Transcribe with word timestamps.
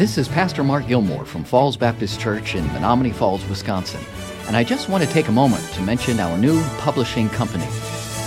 This 0.00 0.16
is 0.16 0.28
Pastor 0.28 0.64
Mark 0.64 0.86
Gilmore 0.86 1.26
from 1.26 1.44
Falls 1.44 1.76
Baptist 1.76 2.18
Church 2.18 2.54
in 2.54 2.64
Menomonee 2.68 3.12
Falls, 3.12 3.46
Wisconsin. 3.50 4.00
And 4.46 4.56
I 4.56 4.64
just 4.64 4.88
want 4.88 5.04
to 5.04 5.10
take 5.10 5.28
a 5.28 5.30
moment 5.30 5.62
to 5.74 5.82
mention 5.82 6.18
our 6.18 6.38
new 6.38 6.58
publishing 6.78 7.28
company. 7.28 7.66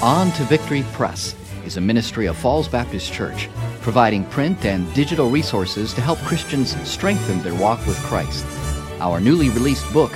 On 0.03 0.29
to 0.33 0.43
Victory 0.43 0.85
Press 0.91 1.35
is 1.65 1.77
a 1.77 1.81
ministry 1.81 2.27
of 2.27 2.37
Falls 2.37 2.67
Baptist 2.67 3.11
Church, 3.11 3.49
providing 3.81 4.23
print 4.25 4.63
and 4.65 4.93
digital 4.93 5.31
resources 5.31 5.95
to 5.95 6.01
help 6.01 6.19
Christians 6.19 6.79
strengthen 6.87 7.41
their 7.41 7.55
walk 7.55 7.83
with 7.87 7.97
Christ. 8.01 8.45
Our 8.99 9.19
newly 9.19 9.49
released 9.49 9.91
book, 9.91 10.11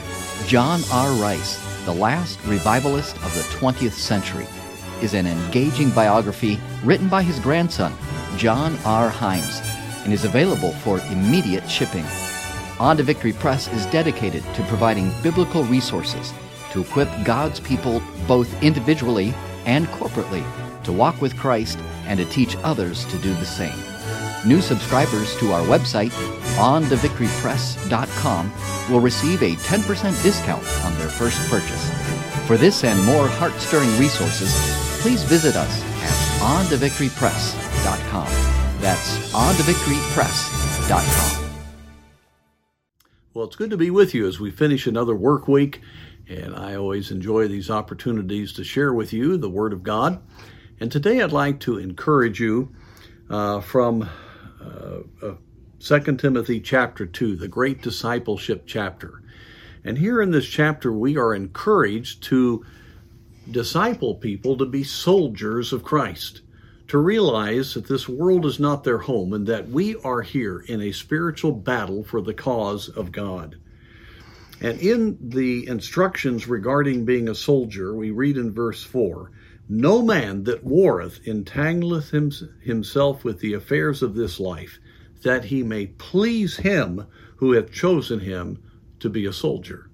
John 0.45 0.81
R. 0.91 1.11
Rice, 1.13 1.57
The 1.85 1.91
Last 1.91 2.37
Revivalist 2.45 3.15
of 3.15 3.33
the 3.33 3.41
20th 3.57 3.93
Century, 3.93 4.45
is 5.01 5.15
an 5.15 5.25
engaging 5.25 5.89
biography 5.89 6.59
written 6.83 7.09
by 7.09 7.23
his 7.23 7.39
grandson, 7.39 7.95
John 8.37 8.77
R. 8.85 9.09
Himes 9.09 9.76
and 10.07 10.13
is 10.13 10.23
available 10.23 10.71
for 10.71 11.01
immediate 11.11 11.69
shipping. 11.69 12.05
On 12.79 12.95
to 12.95 13.03
Victory 13.03 13.33
Press 13.33 13.67
is 13.73 13.85
dedicated 13.87 14.41
to 14.55 14.63
providing 14.63 15.11
biblical 15.21 15.65
resources 15.65 16.31
to 16.71 16.79
equip 16.79 17.09
God's 17.25 17.59
people 17.59 18.01
both 18.25 18.63
individually 18.63 19.33
and 19.65 19.85
corporately 19.87 20.45
to 20.85 20.93
walk 20.93 21.21
with 21.21 21.35
Christ 21.35 21.77
and 22.05 22.17
to 22.19 22.25
teach 22.27 22.55
others 22.63 23.03
to 23.07 23.17
do 23.17 23.33
the 23.33 23.45
same. 23.45 23.75
New 24.45 24.61
subscribers 24.61 25.35
to 25.39 25.51
our 25.51 25.63
website, 25.63 26.11
ontovictorypress.com, 26.55 28.53
will 28.89 29.01
receive 29.01 29.43
a 29.43 29.55
10% 29.55 30.23
discount 30.23 30.65
on 30.85 30.97
their 30.97 31.09
first 31.09 31.37
purchase. 31.49 31.91
For 32.47 32.55
this 32.55 32.85
and 32.85 33.03
more 33.03 33.27
heart-stirring 33.27 33.99
resources, 33.99 34.53
please 35.01 35.23
visit 35.23 35.57
us 35.57 35.83
at 36.01 36.15
ontovictorypress.com. 36.39 38.66
That's 38.79 39.33
ontovictorypress.com. 39.33 41.49
Well, 43.33 43.45
it's 43.45 43.55
good 43.55 43.71
to 43.71 43.77
be 43.77 43.89
with 43.89 44.13
you 44.13 44.27
as 44.27 44.39
we 44.39 44.51
finish 44.51 44.85
another 44.85 45.15
work 45.15 45.47
week, 45.47 45.81
and 46.27 46.55
I 46.55 46.75
always 46.75 47.09
enjoy 47.09 47.47
these 47.47 47.71
opportunities 47.71 48.53
to 48.53 48.63
share 48.63 48.93
with 48.93 49.13
you 49.13 49.37
the 49.37 49.49
Word 49.49 49.73
of 49.73 49.81
God. 49.83 50.21
And 50.79 50.91
today 50.91 51.21
I'd 51.21 51.31
like 51.31 51.59
to 51.61 51.79
encourage 51.79 52.39
you 52.39 52.75
uh, 53.29 53.61
from 53.61 54.09
uh, 54.61 54.99
uh, 55.23 55.35
2 55.79 55.99
Timothy 56.17 56.59
chapter 56.59 57.05
2, 57.05 57.35
the 57.35 57.47
great 57.47 57.81
discipleship 57.81 58.63
chapter. 58.65 59.23
And 59.83 59.97
here 59.97 60.21
in 60.21 60.31
this 60.31 60.47
chapter, 60.47 60.91
we 60.91 61.17
are 61.17 61.33
encouraged 61.33 62.23
to 62.23 62.65
disciple 63.49 64.15
people 64.15 64.57
to 64.57 64.65
be 64.65 64.83
soldiers 64.83 65.73
of 65.73 65.83
Christ 65.83 66.41
to 66.87 66.97
realize 66.97 67.73
that 67.73 67.87
this 67.87 68.07
world 68.07 68.45
is 68.45 68.59
not 68.59 68.83
their 68.83 68.97
home 68.97 69.33
and 69.33 69.47
that 69.47 69.69
we 69.69 69.95
are 69.97 70.21
here 70.21 70.59
in 70.59 70.81
a 70.81 70.91
spiritual 70.91 71.51
battle 71.51 72.03
for 72.03 72.21
the 72.21 72.33
cause 72.33 72.87
of 72.89 73.11
God. 73.11 73.57
And 74.61 74.79
in 74.79 75.17
the 75.21 75.67
instructions 75.67 76.47
regarding 76.47 77.05
being 77.05 77.29
a 77.29 77.35
soldier, 77.35 77.93
we 77.93 78.11
read 78.11 78.37
in 78.37 78.53
verse 78.53 78.83
4 78.83 79.31
No 79.69 80.01
man 80.01 80.45
that 80.45 80.63
warreth 80.63 81.19
entangleth 81.25 82.11
himself 82.63 83.23
with 83.23 83.39
the 83.39 83.53
affairs 83.53 84.01
of 84.01 84.15
this 84.15 84.39
life, 84.39 84.79
that 85.23 85.45
he 85.45 85.63
may 85.63 85.87
please 85.87 86.57
him 86.57 87.05
who 87.35 87.51
hath 87.51 87.71
chosen 87.71 88.19
him 88.21 88.57
to 88.99 89.09
be 89.09 89.25
a 89.25 89.33
soldier. 89.33 89.89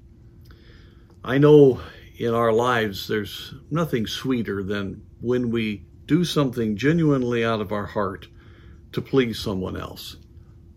I 1.24 1.40
know 1.40 1.82
in 2.18 2.34
our 2.34 2.54
lives 2.54 3.08
there's 3.08 3.54
nothing 3.72 4.08
sweeter 4.08 4.64
than 4.64 5.02
when 5.20 5.50
we 5.50 5.86
do 6.06 6.24
something 6.24 6.76
genuinely 6.76 7.44
out 7.44 7.62
of 7.62 7.72
our 7.72 7.86
heart 7.86 8.28
to 8.92 9.02
please 9.02 9.40
someone 9.40 9.78
else. 9.78 10.18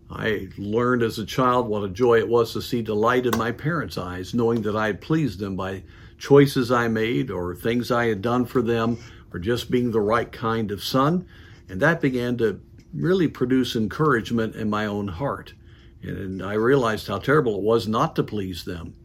I 0.09 0.49
learned 0.57 1.03
as 1.03 1.19
a 1.19 1.25
child 1.25 1.67
what 1.67 1.83
a 1.83 1.89
joy 1.89 2.19
it 2.19 2.29
was 2.29 2.53
to 2.53 2.61
see 2.61 2.81
delight 2.81 3.25
in 3.25 3.37
my 3.37 3.51
parents' 3.51 3.97
eyes, 3.97 4.33
knowing 4.33 4.61
that 4.61 4.75
I 4.75 4.87
had 4.87 5.01
pleased 5.01 5.39
them 5.39 5.55
by 5.55 5.83
choices 6.17 6.71
I 6.71 6.87
made 6.87 7.29
or 7.29 7.55
things 7.55 7.91
I 7.91 8.07
had 8.07 8.21
done 8.21 8.45
for 8.45 8.61
them 8.61 8.97
or 9.33 9.39
just 9.39 9.69
being 9.69 9.91
the 9.91 9.99
right 9.99 10.31
kind 10.31 10.71
of 10.71 10.83
son. 10.83 11.27
And 11.67 11.81
that 11.81 11.99
began 11.99 12.37
to 12.37 12.61
really 12.93 13.27
produce 13.27 13.75
encouragement 13.75 14.55
in 14.55 14.69
my 14.69 14.85
own 14.85 15.09
heart. 15.09 15.53
And 16.01 16.41
I 16.41 16.53
realized 16.53 17.07
how 17.07 17.19
terrible 17.19 17.57
it 17.57 17.63
was 17.63 17.87
not 17.87 18.15
to 18.15 18.23
please 18.23 18.63
them 18.63 18.95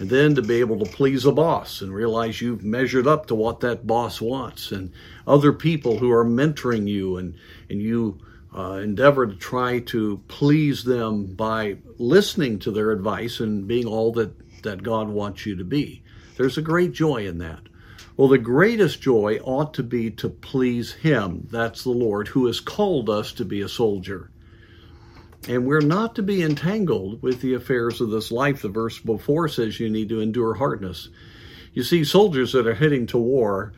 and 0.00 0.08
then 0.08 0.34
to 0.34 0.40
be 0.40 0.60
able 0.60 0.78
to 0.78 0.90
please 0.90 1.26
a 1.26 1.30
boss 1.30 1.82
and 1.82 1.94
realize 1.94 2.40
you've 2.40 2.64
measured 2.64 3.06
up 3.06 3.26
to 3.26 3.34
what 3.34 3.60
that 3.60 3.86
boss 3.86 4.18
wants 4.18 4.72
and 4.72 4.90
other 5.26 5.52
people 5.52 5.98
who 5.98 6.10
are 6.10 6.24
mentoring 6.24 6.88
you 6.88 7.18
and 7.18 7.36
and 7.68 7.82
you 7.82 8.18
uh, 8.56 8.80
endeavor 8.82 9.26
to 9.26 9.36
try 9.36 9.78
to 9.78 10.20
please 10.26 10.82
them 10.84 11.26
by 11.26 11.76
listening 11.98 12.58
to 12.58 12.70
their 12.70 12.90
advice 12.90 13.40
and 13.40 13.68
being 13.68 13.86
all 13.86 14.10
that 14.10 14.32
that 14.62 14.82
God 14.82 15.08
wants 15.08 15.44
you 15.44 15.54
to 15.56 15.64
be. 15.64 16.02
There's 16.36 16.58
a 16.58 16.62
great 16.62 16.92
joy 16.92 17.26
in 17.26 17.38
that. 17.38 17.60
Well, 18.16 18.28
the 18.28 18.38
greatest 18.38 19.02
joy 19.02 19.38
ought 19.44 19.74
to 19.74 19.82
be 19.82 20.10
to 20.12 20.28
please 20.30 20.92
Him. 20.94 21.46
That's 21.50 21.84
the 21.84 21.90
Lord 21.90 22.28
who 22.28 22.46
has 22.46 22.60
called 22.60 23.10
us 23.10 23.32
to 23.32 23.44
be 23.44 23.60
a 23.60 23.68
soldier. 23.68 24.30
And 25.48 25.66
we're 25.66 25.80
not 25.80 26.14
to 26.16 26.22
be 26.22 26.42
entangled 26.42 27.22
with 27.22 27.40
the 27.40 27.54
affairs 27.54 28.00
of 28.00 28.10
this 28.10 28.30
life. 28.30 28.62
The 28.62 28.68
verse 28.68 28.98
before 28.98 29.48
says 29.48 29.80
you 29.80 29.88
need 29.88 30.08
to 30.10 30.20
endure 30.20 30.54
hardness. 30.54 31.08
You 31.72 31.82
see, 31.82 32.04
soldiers 32.04 32.52
that 32.52 32.66
are 32.66 32.74
heading 32.74 33.06
to 33.08 33.18
war 33.18 33.72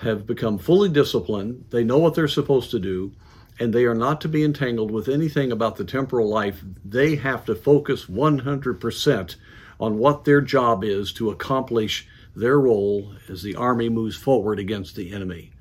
have 0.00 0.26
become 0.26 0.58
fully 0.58 0.88
disciplined. 0.88 1.64
They 1.70 1.84
know 1.84 1.98
what 1.98 2.14
they're 2.14 2.28
supposed 2.28 2.70
to 2.70 2.78
do, 2.78 3.12
and 3.58 3.72
they 3.72 3.84
are 3.84 3.94
not 3.94 4.20
to 4.22 4.28
be 4.28 4.42
entangled 4.42 4.90
with 4.90 5.08
anything 5.08 5.52
about 5.52 5.76
the 5.76 5.84
temporal 5.84 6.28
life. 6.28 6.64
They 6.84 7.16
have 7.16 7.44
to 7.44 7.54
focus 7.54 8.06
100% 8.06 9.36
on 9.78 9.98
what 9.98 10.24
their 10.24 10.40
job 10.40 10.82
is 10.82 11.12
to 11.14 11.30
accomplish 11.30 12.08
their 12.34 12.58
role 12.58 13.12
as 13.28 13.42
the 13.42 13.54
army 13.54 13.88
moves 13.88 14.16
forward 14.16 14.58
against 14.58 14.96
the 14.96 15.12
enemy. 15.12 15.52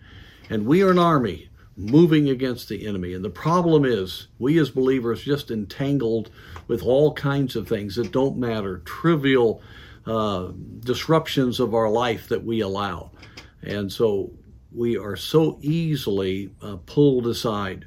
And 0.49 0.65
we 0.65 0.81
are 0.81 0.91
an 0.91 0.99
army 0.99 1.49
moving 1.75 2.29
against 2.29 2.69
the 2.69 2.85
enemy. 2.85 3.13
And 3.13 3.23
the 3.23 3.29
problem 3.29 3.85
is, 3.85 4.27
we 4.39 4.59
as 4.59 4.69
believers 4.69 5.23
just 5.23 5.51
entangled 5.51 6.29
with 6.67 6.83
all 6.83 7.13
kinds 7.13 7.55
of 7.55 7.67
things 7.67 7.95
that 7.95 8.11
don't 8.11 8.37
matter, 8.37 8.79
trivial 8.79 9.61
uh, 10.05 10.51
disruptions 10.79 11.59
of 11.59 11.73
our 11.73 11.89
life 11.89 12.27
that 12.29 12.43
we 12.43 12.59
allow. 12.61 13.11
And 13.61 13.91
so 13.91 14.31
we 14.71 14.97
are 14.97 15.15
so 15.15 15.59
easily 15.61 16.51
uh, 16.61 16.77
pulled 16.85 17.27
aside. 17.27 17.85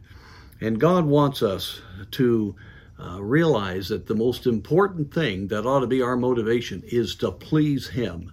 And 0.60 0.80
God 0.80 1.04
wants 1.04 1.42
us 1.42 1.80
to 2.12 2.54
uh, 2.98 3.20
realize 3.22 3.88
that 3.88 4.06
the 4.06 4.14
most 4.14 4.46
important 4.46 5.12
thing 5.12 5.48
that 5.48 5.66
ought 5.66 5.80
to 5.80 5.86
be 5.86 6.00
our 6.00 6.16
motivation 6.16 6.82
is 6.86 7.16
to 7.16 7.32
please 7.32 7.88
Him, 7.88 8.32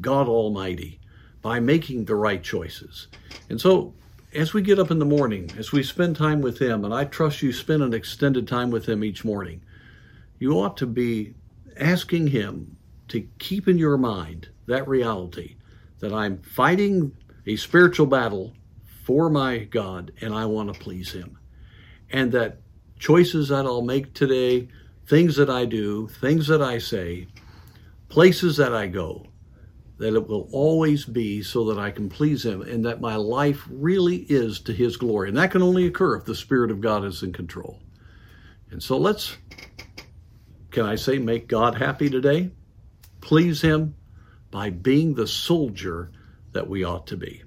God 0.00 0.28
Almighty, 0.28 1.00
by 1.42 1.60
making 1.60 2.04
the 2.04 2.14
right 2.14 2.42
choices. 2.42 3.08
And 3.50 3.60
so 3.60 3.94
as 4.38 4.54
we 4.54 4.62
get 4.62 4.78
up 4.78 4.92
in 4.92 5.00
the 5.00 5.04
morning, 5.04 5.50
as 5.58 5.72
we 5.72 5.82
spend 5.82 6.14
time 6.14 6.40
with 6.40 6.60
Him, 6.60 6.84
and 6.84 6.94
I 6.94 7.04
trust 7.04 7.42
you 7.42 7.52
spend 7.52 7.82
an 7.82 7.92
extended 7.92 8.46
time 8.46 8.70
with 8.70 8.88
Him 8.88 9.02
each 9.02 9.24
morning, 9.24 9.62
you 10.38 10.52
ought 10.52 10.76
to 10.76 10.86
be 10.86 11.34
asking 11.76 12.28
Him 12.28 12.76
to 13.08 13.26
keep 13.40 13.66
in 13.66 13.78
your 13.78 13.98
mind 13.98 14.48
that 14.66 14.86
reality 14.86 15.56
that 15.98 16.12
I'm 16.12 16.38
fighting 16.38 17.16
a 17.48 17.56
spiritual 17.56 18.06
battle 18.06 18.54
for 19.02 19.28
my 19.28 19.58
God 19.58 20.12
and 20.20 20.32
I 20.32 20.44
want 20.44 20.72
to 20.72 20.78
please 20.78 21.10
Him. 21.10 21.36
And 22.10 22.30
that 22.30 22.58
choices 23.00 23.48
that 23.48 23.66
I'll 23.66 23.82
make 23.82 24.14
today, 24.14 24.68
things 25.08 25.34
that 25.34 25.50
I 25.50 25.64
do, 25.64 26.06
things 26.06 26.46
that 26.46 26.62
I 26.62 26.78
say, 26.78 27.26
places 28.08 28.56
that 28.58 28.72
I 28.72 28.86
go, 28.86 29.26
that 29.98 30.14
it 30.14 30.28
will 30.28 30.48
always 30.52 31.04
be 31.04 31.42
so 31.42 31.64
that 31.66 31.78
I 31.78 31.90
can 31.90 32.08
please 32.08 32.44
Him 32.44 32.62
and 32.62 32.84
that 32.84 33.00
my 33.00 33.16
life 33.16 33.64
really 33.68 34.16
is 34.16 34.60
to 34.60 34.72
His 34.72 34.96
glory. 34.96 35.28
And 35.28 35.36
that 35.36 35.50
can 35.50 35.62
only 35.62 35.86
occur 35.86 36.16
if 36.16 36.24
the 36.24 36.34
Spirit 36.34 36.70
of 36.70 36.80
God 36.80 37.04
is 37.04 37.22
in 37.22 37.32
control. 37.32 37.80
And 38.70 38.82
so 38.82 38.96
let's, 38.96 39.36
can 40.70 40.86
I 40.86 40.94
say, 40.94 41.18
make 41.18 41.48
God 41.48 41.74
happy 41.74 42.08
today? 42.08 42.50
Please 43.20 43.60
Him 43.60 43.96
by 44.50 44.70
being 44.70 45.14
the 45.14 45.26
soldier 45.26 46.12
that 46.52 46.68
we 46.68 46.84
ought 46.84 47.08
to 47.08 47.16
be. 47.16 47.42